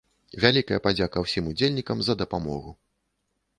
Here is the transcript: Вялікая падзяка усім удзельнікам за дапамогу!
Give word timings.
Вялікая 0.45 0.79
падзяка 0.85 1.17
усім 1.27 1.51
удзельнікам 1.53 1.97
за 2.09 2.17
дапамогу! 2.25 2.77